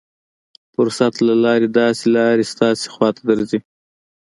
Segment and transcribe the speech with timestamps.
[0.73, 3.59] فرصت له يوې داسې لارې ستاسې خوا ته درځي.